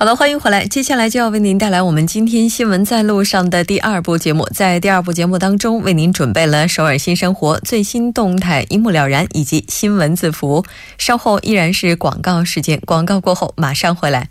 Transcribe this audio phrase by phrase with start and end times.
[0.00, 0.66] 好的，欢迎回来。
[0.66, 4.48] 接下来就要为您带来我们今天新闻在路上的第二部节目。
[4.48, 10.64] 在第二部节目当中，为您准备了首尔新生活最新动态一目了然，以及新闻字符。
[10.96, 14.30] 稍后依然是广告时间，广告过后马上回来。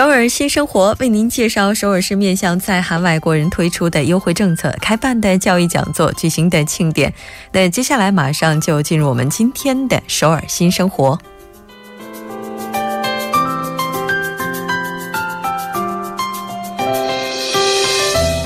[0.00, 7.12] 首尔新生活为您介绍首尔市面向在韩外国人推出的优惠政策、开办的教育讲座、举行的庆典。
[7.52, 11.18] 那接下来马上就进入我们今天的首尔新生活。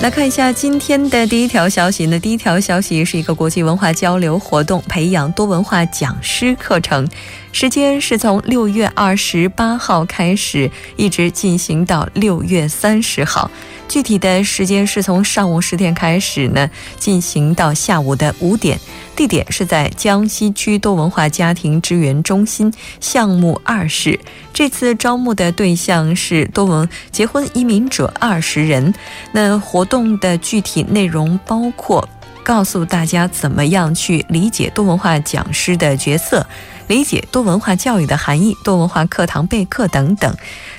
[0.02, 2.04] 来看一下今天的第一条消息。
[2.06, 7.08] 那第一条消息是一个国际文化交流活动，培养多文化讲师课程。
[7.54, 13.48] 时间是从六月二十八号开始，一直进行到六月三十号。
[13.86, 18.76] 具体的时间是从上午十点开始呢，进行到下午的五点。
[19.14, 24.18] 地点是在江西区多文化家庭支援中心项目二室。
[24.52, 28.92] 这次招募的对象是多文结婚移民者二十人。
[29.30, 32.08] 那活动的具体内容包括
[32.42, 36.44] 告诉大家怎么样去理解多文化讲师的角色。
[36.86, 40.34] 理解多文化教育的含义，多文化课堂备课等等。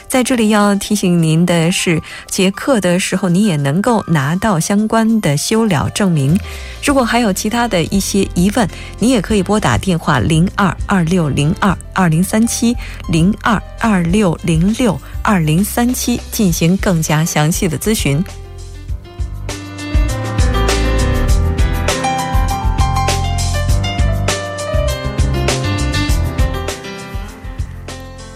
[0.07, 6.39] 在这里要提醒您的是，结课的时候你也能够拿到相关的修了证明。
[6.83, 12.75] 如果还有其他的一些疑问，你也可以拨打电话零二二六零二二零三七
[13.09, 18.23] 零二二六零六二零三七进行更加详细的咨询。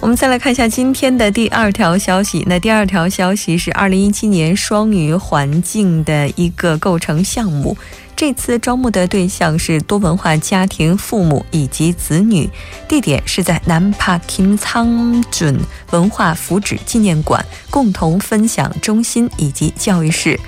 [0.09, 2.43] 我们再来看一下今天的第二条消息。
[2.47, 7.77] 那第二条消息是二零一七年双语环境的一个构成项目。
[8.15, 12.49] 这次招募的对象是多文化家庭父母以及子女，
[12.87, 15.55] 地点是在南帕金仓准
[15.91, 20.39] 文化福祉纪念馆共同分享中心以及教育室。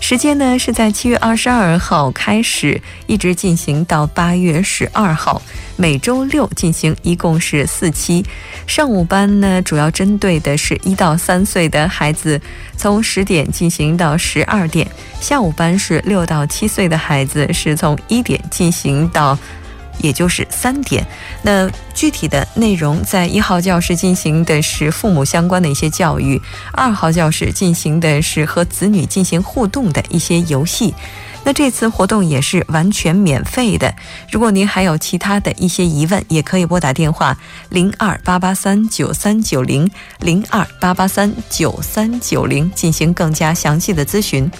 [0.00, 5.40] 时间呢是在七月二十二号开始，一直进行到八月十二号，
[5.76, 8.24] 每周六进行，一共是四期。
[8.66, 12.40] 上午班呢主要针对的是一到三岁的孩子，
[12.76, 14.84] 从十点进行到十二点；
[15.20, 19.38] 下午班是六到七岁的孩子，是从一点进行到。
[20.02, 21.06] 也就是三点，
[21.42, 26.40] 那具体的内容在一号教室进行的是父母相关的一些教育，
[26.72, 30.94] 二号教室进行的是和子女进行互动的一些游戏。
[31.42, 33.94] 那这次活动也是完全免费的。
[34.30, 37.34] 如果您还有其他的一些疑问，也可以拨打电话
[37.70, 44.50] 零二八八三九三九零零二八八三九三九零进行更加详细的咨询。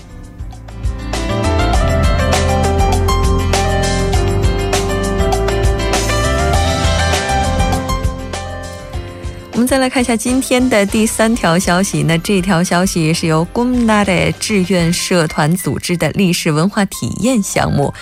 [9.71, 12.03] 再来看一下今天的第三条消息。
[12.03, 17.95] 那这条消息是由 Gumnade 志愿社团组织的历史文化体验项目。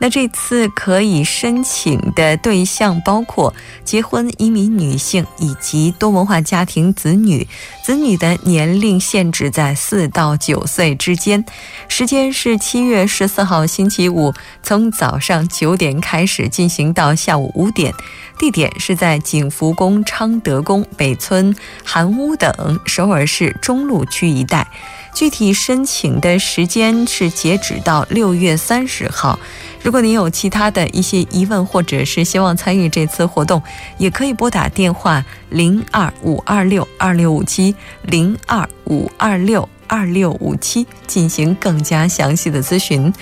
[0.00, 3.52] 那这次可以申请的对象包括
[3.84, 7.46] 结婚移民女性以及多文化家庭子女，
[7.82, 11.44] 子女的年龄限制在四到九岁之间，
[11.88, 17.92] 时间是七月十四号星期五，从早上九点开始进行到下午五点，
[18.38, 21.54] 地点是在景福宫、昌德宫、北村、
[21.84, 24.68] 韩屋等首尔市中路区一带。
[25.14, 29.38] 具体申请的时间是截止到六月三十号。
[29.82, 33.62] 如果您有其他的一些疑问，或者是希望参与这次活动，
[33.96, 43.12] 也可以拨打电话零二五二六二六五七零二五二六二六五七进行更加详细的咨询。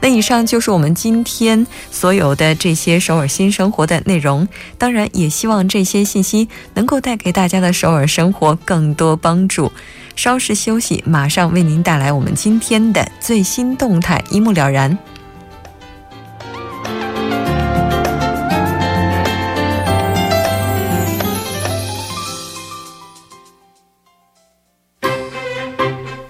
[0.00, 4.46] 那以上就是我们今天所有的这些首尔新生活的内容。
[4.76, 9.70] 当然，也希望这些信息能够带给大家的首尔生活更多帮助。
[10.14, 14.96] 稍事休息，马上为您带来我们今天的最新动态，一目了然。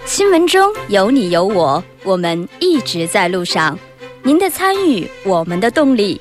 [0.04, 3.78] 新闻中有你有我，我们一直在路上。
[4.22, 6.20] 您的参与，我们的动力。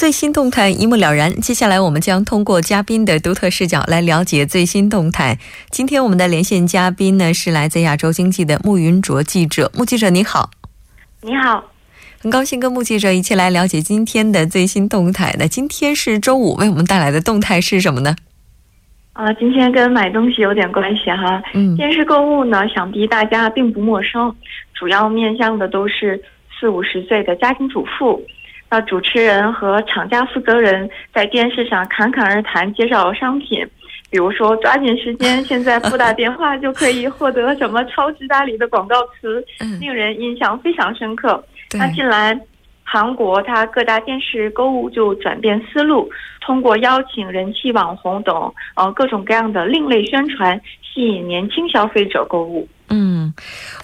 [0.00, 1.30] 最新动态一目了然。
[1.42, 5.38] 接下来，我们将通过嘉宾的独特视角来了解最新动态。
[5.68, 9.70] 今天我们的连线嘉宾呢是来自亚洲经济的穆云卓记者。
[9.76, 10.48] 穆记者你好，
[11.20, 11.62] 你好，
[12.18, 15.36] 很高兴跟穆记者一起来了解今天的最新动态。
[15.38, 18.16] 那今天是周五，为我们带来的动态是什么呢？
[19.12, 21.42] 啊，今天跟买东西有点关系哈。
[21.52, 24.34] 嗯，电视购物呢，想必大家并不陌生，
[24.72, 26.18] 主要面向的都是
[26.58, 28.24] 四五十岁的家庭主妇。
[28.70, 33.66] 那主持人和厂家负责人在电视上侃侃而谈，介绍商品，
[34.08, 39.44] 比如说抓紧时间，现在拨打电话就可以获得什么超级大礼的广告词，
[39.80, 41.44] 令人印象非常深刻。
[41.72, 42.38] 那近来，
[42.84, 46.08] 韩国它各大电视购物就转变思路，
[46.40, 52.68] 通过邀请人气网红等呃各种各样的另类宣传，吸引年轻消费者购物。
[52.92, 53.32] 嗯，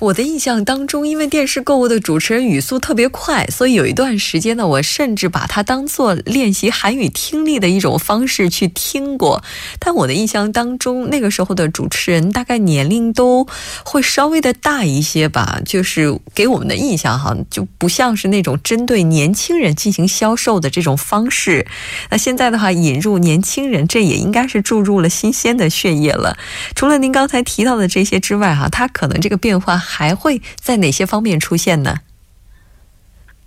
[0.00, 9.44] 我的印象当中，因为电视购物的主持人语速特别快，所以有一段时间呢，我甚至把它当做练习韩语听力的一种方式去听过。
[9.78, 13.46] 但我的印象当中，那个时候的主持人大概年龄都
[13.84, 21.64] 会稍微的大一些吧，就是给我们的印象哈，就不像是那种针对年轻人进行销售的这种方式。
[22.10, 26.36] 那现在的话，引入年轻人，这也应该是注入了新鲜的血液了。
[26.74, 28.90] 除了您刚才提到的这些之外，哈，他。
[28.96, 31.96] 可能这个变化还会在哪些方面出现呢？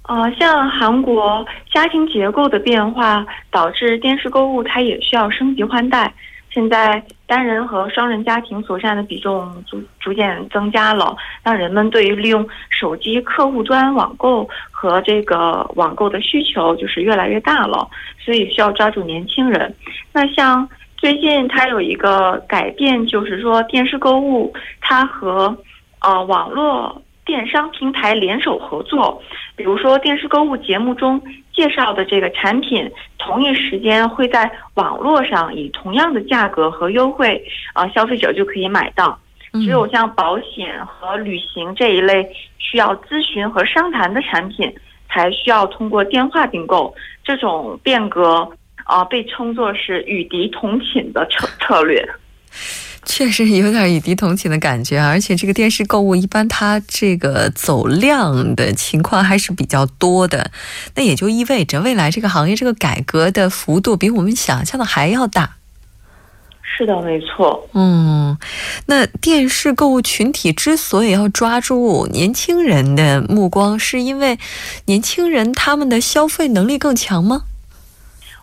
[0.04, 1.44] 呃，像韩国
[1.74, 6.14] 家庭结构的变化，导致电视购物它也需要升级换代。
[6.52, 17.88] 现在单人和双人家庭所占的比重逐逐渐增加了，让人们对于利用手机客户端网购和这个网购的需求就是越来越大了，
[18.24, 19.74] 所以需要抓住年轻人。
[20.14, 20.70] 那像。
[21.00, 25.58] 最近它有一个改变，就是说电视购物它和
[26.02, 29.22] 呃网络电商平台联手合作，
[29.56, 31.22] 比如说电视购物节目中
[31.54, 37.42] 介绍的这个产品，同一时间会在网络上以同样的价格和优惠，
[37.74, 39.18] 啊消费者就可以买到。
[39.54, 44.72] 只有像保险和旅行这一类需要咨询和商谈的产品，
[45.10, 46.94] 才需要通过电话订购。
[47.24, 48.48] 这种变革。
[48.90, 52.04] 啊，被称作是与敌同寝的策策略，
[53.06, 60.50] 确实有点与敌同寝的感觉而且这个电视购物一般它这个走量的情况还是比较多的，
[60.96, 65.58] 那也就意味着未来这个行业这个改革的幅度比我们想象的还要大。
[66.64, 67.70] 是的，没错。
[67.74, 68.36] 嗯，
[68.88, 74.40] 那电视购物群体之所以要抓住年轻人的目光，是因为
[74.86, 77.44] 年轻人他们的消费能力更强吗？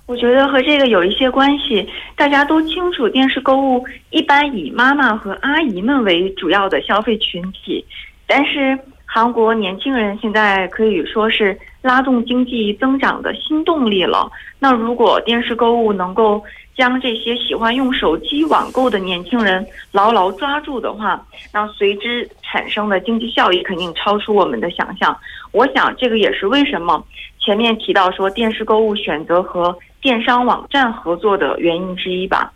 [0.07, 1.87] 我觉得和这个有一些关系。
[2.15, 7.85] 大家都清楚，电视购物一般以妈妈和阿姨们为主要的消费群体，
[8.25, 14.31] 但是韩国年轻人现在可以说是拉动经济增长的新动力了。
[14.61, 16.43] 那如果电视购物能够
[16.77, 21.21] 将这些喜欢用手机网购的年轻人牢牢抓住的话，
[21.53, 25.17] 那随之产生的经济效益肯定超出我们的想象。
[25.51, 27.05] 我想，这个也是为什么
[27.41, 29.77] 前面提到说电视购物选择和。
[30.07, 32.53] 电商网站合作的原因之一吧。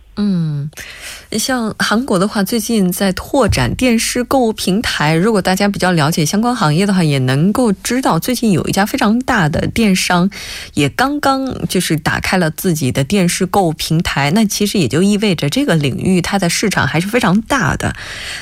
[1.38, 5.14] 像韩国的话，最近在拓展电视购物平台。
[5.14, 10.28] 如果大家比较了解相关行业的话，也能够知道，最近有一家非常大的电商，
[10.75, 14.32] 也刚刚就是打开了自己的电视购物平台。
[14.32, 17.94] 那其实也就意味着这个领域它的市场还是非常大的。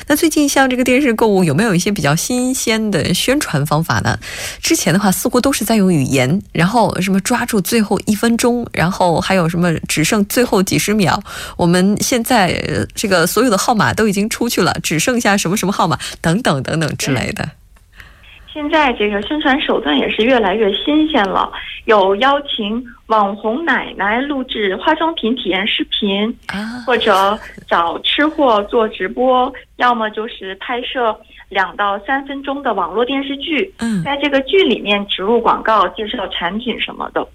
[0.07, 4.17] 那最近像这个电视购物，有没有一些比较新鲜的宣传方法呢？
[4.63, 11.21] 之前的话似乎都是在用语言，然后什么抓住最后一分钟，然后还有什么只剩最后几十秒。
[11.55, 12.49] 我们现在。
[12.95, 17.47] 这个所有的号码都已经出去了，只剩下什么什么号码等等等等之类的。
[18.51, 21.49] 现在这个宣传手段也是越来越新鲜了，
[21.85, 26.35] 有邀请网红奶奶录制化妆品体验视频，
[26.85, 31.15] 或者找吃货做直播，要么就是拍摄
[31.47, 33.71] 两到三分钟的网络电视剧，
[34.03, 37.25] 在这个剧里面植入广告、介绍产品什么的。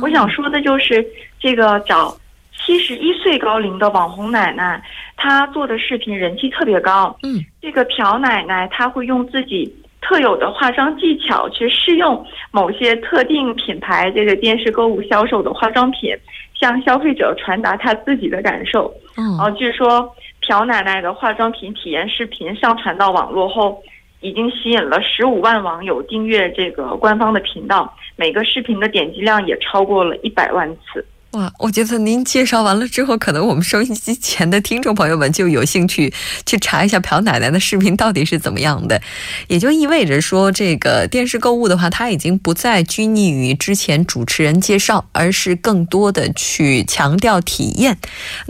[0.00, 1.06] 我想说的就是
[1.38, 2.16] 这个找
[2.56, 4.82] 七十一岁高龄的网红奶奶，
[5.16, 7.16] 她做的视频人气特别高。
[7.22, 9.74] 嗯，这个朴奶奶她会用自己。
[10.04, 16.12] 特有的化妆技巧去试用某些特定品牌这个电视购物销售的化妆品，
[16.58, 18.92] 向消费者传达她自己的感受。
[19.16, 23.80] 嗯，然后，据说朴奶奶的化妆品体验视频上传到网络后，
[24.20, 31.06] 已经吸引了十五万网友订阅这个官方的频道，每个视频的点击量也超过了一百万次。
[31.32, 36.12] 哇，我觉得您介绍完了之后，可能我们收音机前的听众朋友们就有兴趣
[36.44, 39.00] 去查一下朴奶奶的视频到底是怎么样的，
[39.48, 47.96] 也就意味着说，这个电视购物的话，它已经不再拘泥于之前主持人介绍，而是更多的去强调体验。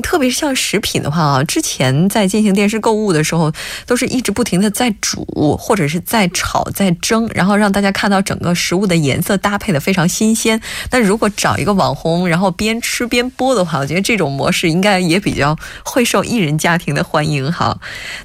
[0.03, 3.53] 特别是像食品的话啊，之前在进行电视购物的时候，
[3.87, 5.25] 都是一直不停的在煮，
[5.57, 10.61] 或者是在炒、在蒸，然后让大家看到整个食物的颜色搭配的非常新鲜。
[10.91, 17.79] 但如果找一个网红，然后编边吃边播的话，我觉得这种模式应该也比较会受艺人家庭的欢迎哈。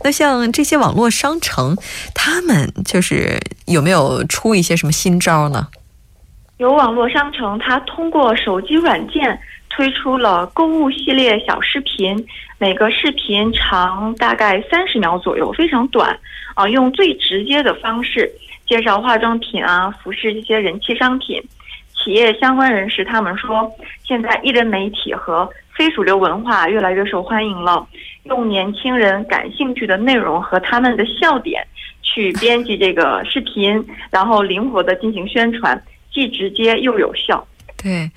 [0.04, 1.76] 那像这些网络商城，
[2.16, 5.68] 他们就是有没有出一些什么新招呢？
[6.58, 9.38] 有网络商城，它通过手机软件
[9.70, 12.26] 推出了购物系列小视频，
[12.58, 16.18] 每个视频长大概三十秒左右，非常短
[16.56, 18.32] 啊，用最直接的方式
[18.66, 21.44] 介绍化妆品啊、服饰这些人气商品。
[22.08, 23.70] 企业相关人士他们说，
[24.02, 27.86] 现在艺人媒体和非主流文化越来越受欢迎了，
[28.24, 31.68] 用年轻人感兴趣的内容和他们的笑点
[32.02, 35.78] 去编辑这个视频，然后灵活的进行宣传，
[36.10, 37.46] 既直接又有效。
[37.88, 38.12] 对，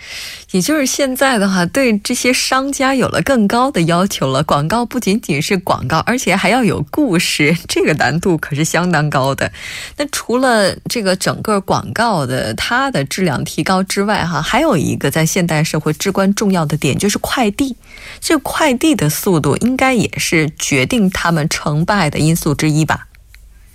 [0.50, 4.42] 也就是现在的话，对这些商家有了更高的要求了。
[4.42, 9.52] 广告不仅仅是广告，而且还要有故事，这个难度可是相当高的。
[9.96, 17.76] 那除了这个整个广告的它的质量提高之外，哈，还有一个在现代社会至关重要的点就是快递。
[18.18, 23.06] 这快递的速度应该也是决定他们成败的因素之一吧？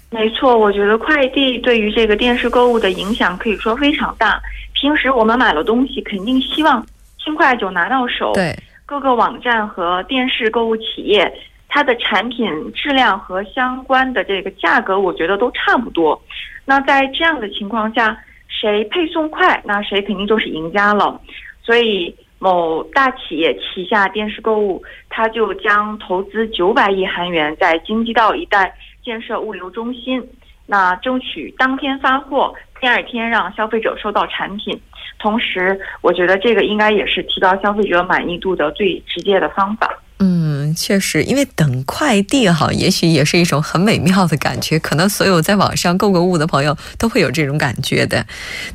[0.09, 4.41] 没错，我觉得快递对于这个电视购物的影响可以说非常大。
[4.75, 6.85] 平时我们买了东西，肯定希望
[7.17, 8.33] 尽快就拿到手。
[8.33, 8.55] 对，
[8.85, 11.33] 各个网站和电视购物企业，
[11.67, 16.21] 它的产品质量和相关的这个价格，我觉得都差不多。
[16.65, 18.15] 那在这样的情况下，
[18.47, 21.19] 谁配送快，那谁肯定就是赢家了。
[21.63, 28.71] 所以，某大企业旗下电视购物，它就将投资九百亿韩元在京畿道一带
[29.03, 30.21] 建设物流中心，
[30.67, 32.53] 那争取当天发货。
[32.81, 34.79] 第二天让消费者收到产品，
[35.17, 39.89] 同时我觉得这个应该也是提高消费者满意度的最直接的方法。
[40.19, 48.25] 嗯，确实，因为等快递哈，也许也是一种很美妙的感觉，可能所有在网上购过物的朋友都会有这种感觉的。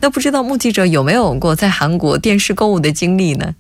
[0.03, 3.55] 那不知道目击者有没有过在韩国电视购物的经历呢？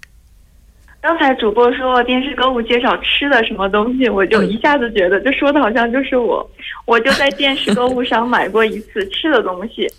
[1.00, 6.46] 刚才主播说电视购物介绍吃的什么东西，我就一下子觉得就说的好像就是我，
[6.84, 9.90] 我就在电视购物上买过一次吃的东西。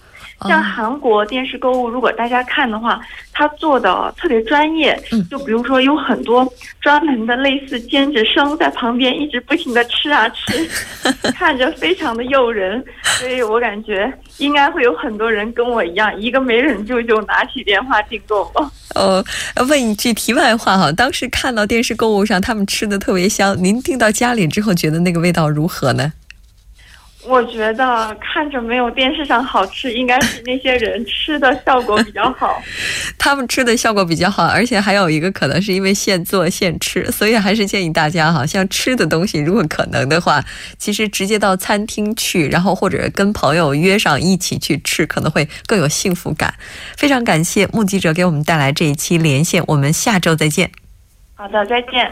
[0.47, 2.99] 像韩国电视购物，如果大家看的话，
[3.31, 4.99] 他做的特别专业。
[5.11, 6.47] 嗯，就比如说有很多
[6.81, 10.69] 专门的类似兼职生在旁边一直不停的吃啊吃，
[11.33, 12.83] 看着非常的诱人。
[13.19, 18.71] 所以我感觉应该会有很多人跟我一样，一个没忍住就拿起电话订购了。
[18.95, 19.23] 呃，
[19.67, 26.11] 问一句题外话哈，当时看到电视购物上他们吃的特别香，您订到家里之后觉得那个味道如何呢？
[27.23, 32.61] 我觉得看着没有电视上好吃，应该是那些人吃的效果比较好。
[33.17, 40.43] 他们吃的效果比较好，而且还有一个可能是因为现做现吃，所以还是建议大家哈，像吃的东西，如果可能的话，
[40.77, 46.53] 其实直接到餐厅去，然后或者跟朋友约上一起去吃，可能会更有幸福感。
[46.97, 50.71] 非常感谢目击者给我们带来这一期连线，我们下周再见。
[51.35, 52.11] 好的，再见。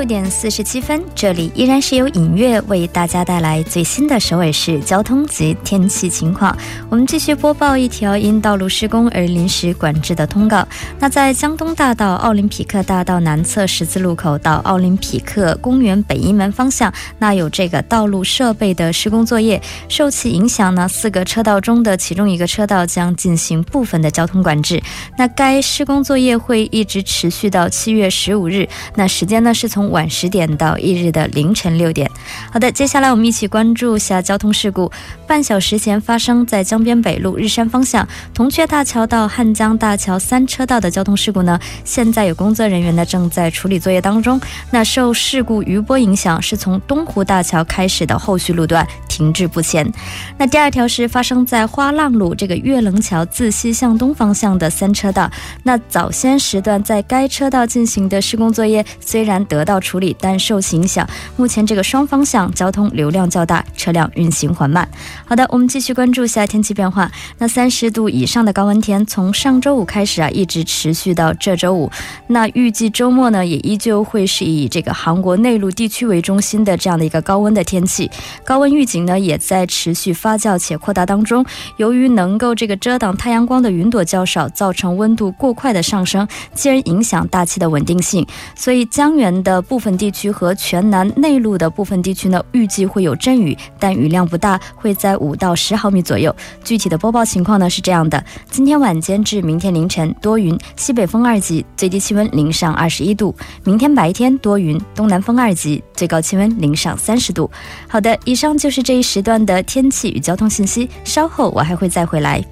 [0.00, 6.56] 六点四十七分，这里依然是由影月为大家带来最新的首尔市交通及天气情况。
[6.88, 10.66] 我们继续播报一条因道路施工而临时管制的通告。
[10.98, 24.82] 那在江东大道奥林匹克大道南侧十字路口到奥林匹克公园北一门方向，那有这个道路设备的施工作业，受其影响呢，四个车道中的其中一个车道将进行部分的交通管制。
[25.18, 28.66] 那该施工作业会一直持续到七月十五日。
[28.94, 32.10] 那时间呢是从晚十点到翌日的凌晨六点。
[32.52, 34.90] 好的，接下来我们一起关注下交通事故。
[35.26, 44.40] 半小时前发生在江边北路日山方向铜雀大桥到汉江大桥三车道的交通事故呢，现在有工作人员呢正在处理作业当中。
[44.70, 49.90] 那受事故余波影响，是从东湖大桥开始的后续路段停滞不前。
[50.36, 55.30] 那第二条是发生在花浪路这个月棱桥自西向东方向的三车道。
[55.62, 58.84] 那早先时段在该车道进行的施工作业。
[59.00, 64.88] 虽然得到处理，但受其影响，目前这个双方向交通流量较大，车辆运行缓慢。
[65.26, 67.10] 好的，我们继续关注一下天气变化。
[67.38, 71.90] 那三十度以上的高温天，从上周五开始啊，一直持续到这周五。
[72.28, 78.10] 那预计周末呢，也依旧会是以这个韩国内陆地区为中心的这样的一个高温的天气。
[78.44, 81.44] 高温预警呢，也在持续发酵且扩大当中。
[81.76, 88.26] 由于能够这个遮挡太阳光的云朵较少，造成温度过快的上升，进而影响大气的稳定性。
[88.54, 96.34] 所以江源的部分地区和全南内陆的部分地区呢，预计会有阵雨，但雨量不大，会在五到十毫米左右。
[96.64, 107.48] 具体的播报情况呢是这样的：今天晚间至明天凌晨多云，西北风二级，最低气温零上二十一度；明天白天多云，东南风二级，最高气温零上三十度。
[107.86, 112.44] 好的，以上就是这一时段的天气与交通信息，稍后我还会再回来。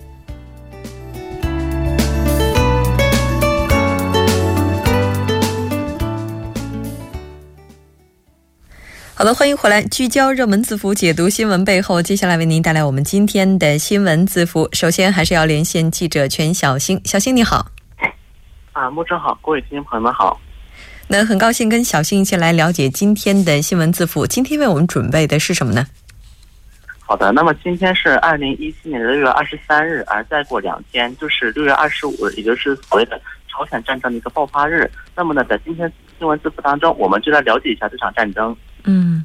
[9.19, 12.01] 好的，欢迎回来，聚焦热门字符，解读新闻背后。
[12.01, 14.69] 接下来为您带来我们今天的新闻字符。
[14.73, 17.01] 首先，还是要连线记者全小星。
[17.05, 17.67] 小星你好，
[18.71, 20.41] 啊，木真好，各位听众朋友们好。
[21.09, 24.25] 那很高兴跟小星一起来了解今天的新闻字符。
[24.25, 25.85] 今天为我们准备的是什么呢？
[27.01, 34.89] 好的，那么今天是二零一七年的六月二十三日，而再过两天就是六月二十五日，也就是所谓的朝鲜战争的一个爆发日。
[35.17, 38.57] 那么呢，在今天新闻字符当中，我们就来了解一下这场战争。
[38.85, 39.25] 嗯，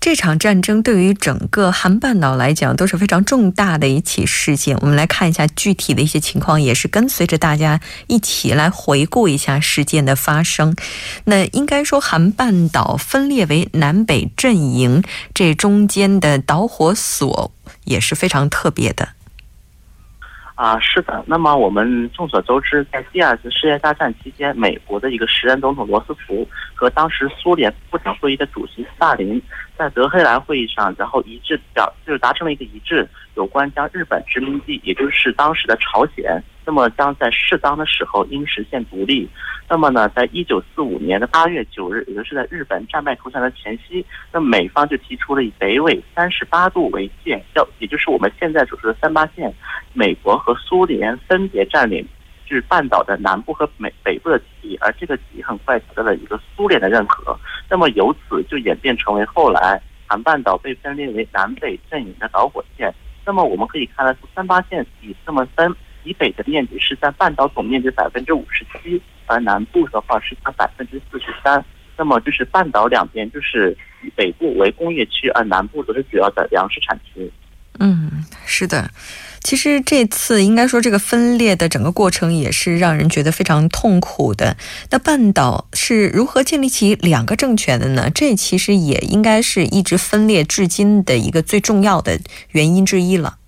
[0.00, 4.76] 这场战争对于整个韩半岛来讲都是非常重大的一起事件。
[4.80, 10.76] 我们来看一下具体的一些情况，也是跟随着大家一起来回顾一下事件的发生。
[11.24, 15.02] 那应该说，韩半岛分裂为南北阵营，
[15.34, 17.52] 这中间的导火索
[17.84, 19.08] 也是非常特别的。
[20.60, 21.24] 啊，是的。
[21.26, 29.40] 那么我们众所周知，在第二次世界大战期间，美国的一个时任总统罗斯福和当时苏联部长会议的主席斯大林
[29.78, 39.28] 在德黑兰会议上，然后一致表就是达成了一个一致，有关将日本殖民地，也就是当时的朝鲜，那么将在适当的时候应实现独立。
[39.68, 49.52] 那么呢，在一九四五年的八月九日，也就是在日本战败投降的前夕，那美方就提出了以北纬三十八度为界，叫也就是我们现在所说的三八线，
[49.92, 52.04] 美国和苏联分别占领
[52.44, 57.38] 就是半岛的南部和美北部的基地，而这个基地很快得到了一个苏联的认可。
[57.68, 62.92] 那么由此就演变成为后来韩半岛被分裂为南北阵营的导火线。
[63.24, 65.72] 那么我们可以看得出，三八线以这么分，
[66.04, 69.00] 以北的面积是在半岛总面积百分之五十七。
[69.26, 71.64] 而南部的话是占百分之四十三，
[71.96, 77.30] 那么就是半岛两边就是以北部为工业区，而南部则是主要的粮食产区。
[77.78, 78.90] 嗯，是的，
[79.40, 84.56] 其实这次应该说这个分裂的整个过程也是让人觉得非常痛苦的。
[84.90, 88.10] 那半岛是如何建立起两个政权的呢？
[88.10, 92.18] 这其实也应该是一直分裂至今的一个最重要的
[92.50, 93.38] 原因之一了。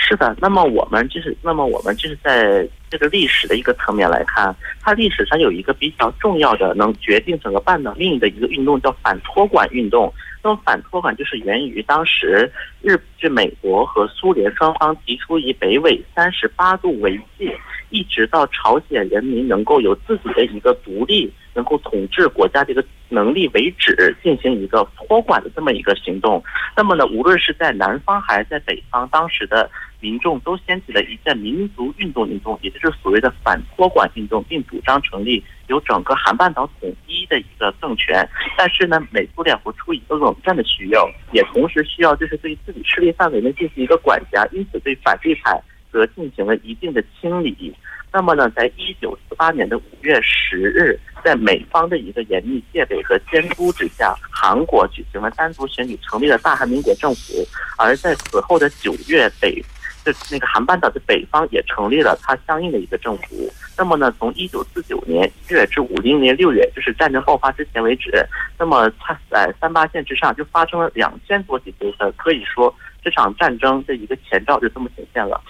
[0.00, 10.12] 是的，那么我们就是，那么我们就是在这个历史的一个层面来看，它历史上有一个比较重要的能决定整个半岛命运的一个运动，叫反托管运动。
[10.42, 17.58] 那么反托管就是源于当时日，就美国和苏联双方提出以北纬三十八度为界，
[17.90, 21.30] 一直到朝鲜人民能够有自己的一个独立。
[21.54, 26.40] 能够统治国家这个能力为止，进行一个托管的这么一个行动。
[26.76, 29.68] 那么呢，无论是在南方还是在北方，当时的
[30.00, 38.26] 民众都掀起了一阵民族运动运动，也就是所谓的反托管运动，并主张成立由整个韩半岛统一的一个政权。
[38.56, 45.60] 但是呢，美苏两国出于一个冷战的需要，也同时需要就是对自己势力范围内进行一个管辖，因此对反对派
[45.92, 47.74] 则进行了一定的清理。
[48.10, 57.46] 那么呢，在一九四八年的五月十日，在美方的一个严密戒备和监督之下，韩国举行了单独选举，成立了大韩民国政府。
[57.76, 59.62] 而在此后的九月，北
[60.30, 63.50] 那个韩半岛的北方也成立了它相应的一个政府。
[63.76, 68.10] 那么呢，从一九四九年一月至五零年六月，就是战争爆发之前为止，
[68.58, 75.40] 那么它在三八线之上就发生了两千多起纠纷，可以说这场战争的一个前兆就这么显现了。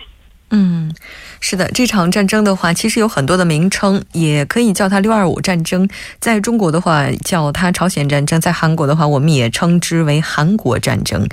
[1.40, 5.88] 是的，这场战争的话，其实有很多的名称，也可以叫它“六二五战争”。
[6.18, 11.28] 在中国的话，叫它“朝鲜战争”；在韩国的话，我们也称之为“韩国战争”。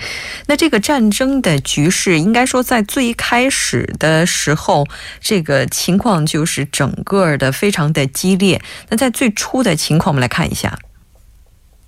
[0.47, 4.85] 那这个战争的局势，应该说在最开始的时候，
[5.19, 8.61] 这个情况就是整个的非常的激烈。
[8.89, 10.77] 那在最初的情况，我们来看一下。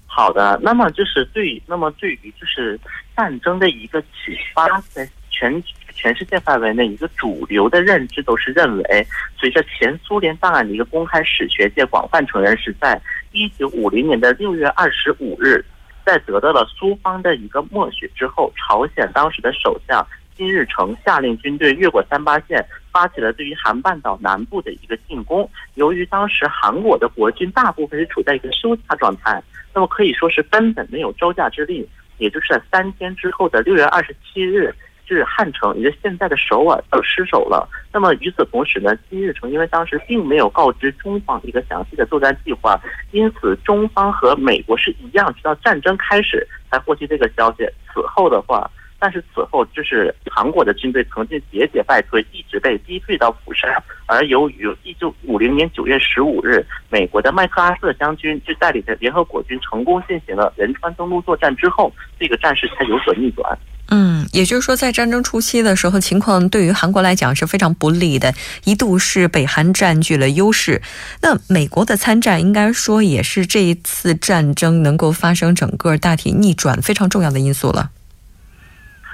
[0.06, 2.80] 好的，那么就是对，那么对于就是
[3.16, 5.64] 战争的一个启发，在全。
[5.98, 15.66] 全世界范围内，一个主流的认知都是认为，随着前苏联档案的一个公开，史学界广泛承认是在一九五零年的六月二十五日，
[16.06, 20.06] 在得到了苏方的一个默许之后，朝鲜当时的首相
[20.36, 25.50] 金日成下令军队越过三八线，发起了对于韩半岛南部的一个进攻。
[25.74, 29.42] 由于当时韩国的国军大部分是处在一个休假状态，
[29.74, 31.90] 那么可以说是根本没有招架之力。
[32.20, 34.74] 也就是三天之后的六月二十七日。
[35.16, 37.68] 是汉城，也就是现在的首尔，都失守了。
[37.94, 42.80] 那么与此同时呢，金日成因为当时并没有告知中方一个详细的作战计划，
[43.12, 47.66] 因此中方和美国是一样，直到战争开始才获悉这个消息。
[47.94, 53.72] 此后的话，但是此后就是韩国的军队曾经节节败退，一直被逼退到釜山。
[54.08, 63.58] 而由于一九五零年九月十五日，美国的麦克阿瑟将军就带领着联合国军成功进行了仁川登陆作战之后，这个战事才有所逆转。
[63.90, 68.34] 嗯，也就是说，在战争初期的时候，情况对于韩国来讲是非常不利的，
[68.66, 70.82] 一度是北韩占据了优势。
[71.22, 77.90] 那美国的参战，应该说也是这一次战争能够发生整个大体逆转非常重要的因素了。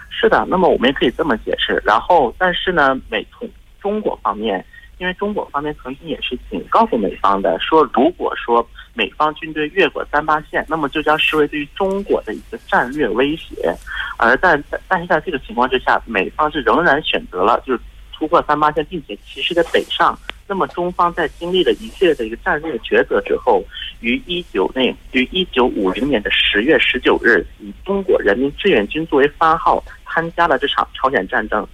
[0.10, 1.82] 是的，那么我们也可以这么解释。
[1.86, 3.48] 然后，但是呢，美从
[3.80, 4.66] 中国方面，
[4.98, 8.68] 因为中国方面曾经也是警告过美方的，说如果说。
[8.94, 13.76] 美方军队越过三八线，那么就将视为对于中国的一个战略威胁。
[14.18, 17.80] 而在但是在这个情况之下，美方是仍然选择了就是
[18.14, 20.18] 突破三八线，并且及时的北上。
[20.46, 23.64] 那么中方在经历了一系列的一个战略抉择之后，
[24.02, 31.66] 于一九内于一九五零年的十月十九日，以中国人民志愿军作为番号，参加了这场朝鲜战争。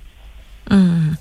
[0.70, 1.18] 嗯，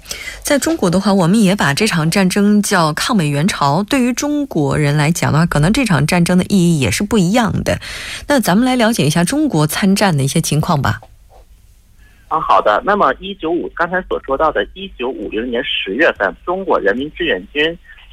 [0.49, 3.83] 在中国的话，我们也把这场战争叫抗美援朝。
[3.83, 7.79] 对于中国人来讲的话，可能这场战争的意义也是不一样的。
[8.29, 11.03] 那咱们来了解一下中国参战的一些情况吧。
[12.29, 12.83] 啊，好的。
[12.83, 17.63] 那么，一九五刚才所说到的，一九五零年十月份，中国人民志愿军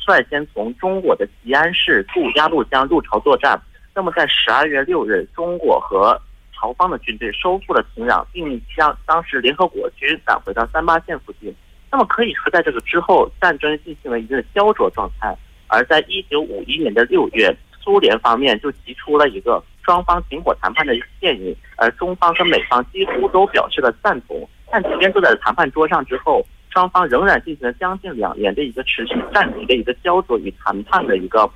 [0.06, 3.58] 率先从中国的吉安市渡鸭绿江入朝作战。
[3.94, 6.22] 那么，在十二月六日，中国和
[6.54, 11.56] 朝方的军队收复了平壤，并将当时联合国军赶回到三八线附近。
[11.96, 15.34] 那么可以说，在这个之后，战争进行了一个焦灼状态。
[15.68, 24.46] 而在一九五一年的六月，苏联方面就提出了一个双方停火谈判的建议，而中方和美方几乎都表示了赞同。
[24.70, 31.50] 但即便坐在谈判桌上之后，双方仍然进行了将近两年的一个持续战局的一个焦灼与谈判的一个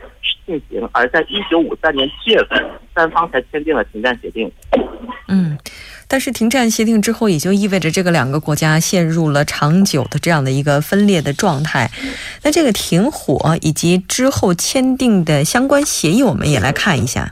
[0.45, 0.88] 进行。
[0.93, 4.49] 而在一九五三年七月份，三方才签订了停战协定。
[5.28, 5.48] 嗯，
[6.10, 11.89] 但是停战协定之后，也就意味着这个两个国家陷入了长久的这样的一个分裂的状态。
[12.43, 17.32] 那这个停火以及之后签订的相关协议，我们也来看一下。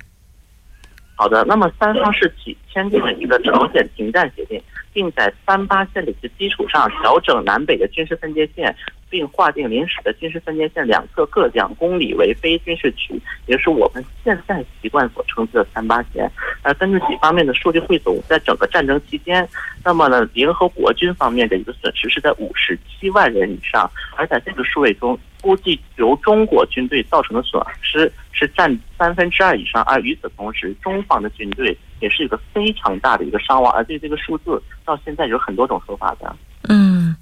[1.16, 4.62] 好的，那么三方是起签订了一个朝鲜停战协定，
[4.97, 8.75] 并在三八线的基础上调整南北的军事分界线。
[9.10, 16.29] 并划定临时的军事分界线两侧各两公里为非军事区，也就是我们现在习惯所称之的三八线。
[16.62, 19.47] 而根据几方面的数据汇总，在整个战争期间，
[19.81, 29.81] 那么呢，联合国军方面的一个损失是在五十七万人以上，而在这个数位中，估计由中国军队造成的损失是占三分之二以上。
[29.83, 36.36] 而与此同时，中方的军队也是一个非常大的一个伤亡，而对这个数字到现在有很多种说法的。
[36.69, 37.15] 嗯，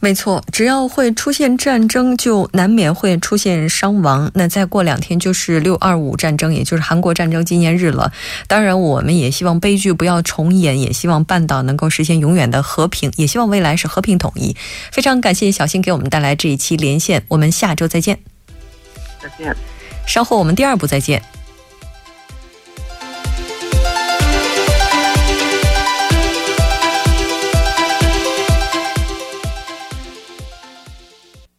[0.00, 4.30] 没错，只要会出现战争，就难免会出现伤亡。
[4.34, 8.10] 那再过两天就是六二五战争，也就是韩国战争纪念日了。
[8.46, 14.56] 当然，我们也希望悲剧不要重演，也希望半岛能够实现永远的和平，也希望未来是和平统一。
[14.90, 18.18] 非常感谢小新给我们带来这一期连线，我们下周再见。
[19.20, 19.54] 再见。
[20.06, 21.22] 稍后我们第二部再见。